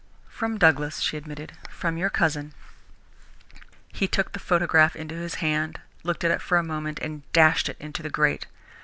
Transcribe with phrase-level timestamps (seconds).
[0.29, 2.55] "From Douglas," she admitted, "from your cousin."
[3.93, 7.69] He took the photograph into his hand, looked at it for a moment, and dashed
[7.69, 8.47] it into the grate.